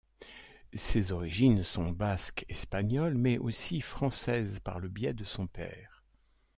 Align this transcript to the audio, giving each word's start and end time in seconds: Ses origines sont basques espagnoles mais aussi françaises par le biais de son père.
Ses 0.73 1.11
origines 1.11 1.61
sont 1.61 1.91
basques 1.91 2.43
espagnoles 2.49 3.13
mais 3.19 3.37
aussi 3.37 3.81
françaises 3.81 4.59
par 4.59 4.79
le 4.79 4.89
biais 4.89 5.13
de 5.13 5.23
son 5.23 5.45
père. 5.45 6.03